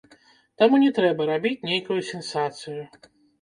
[0.61, 2.81] Таму не трэба рабіць нейкую сенсацыю.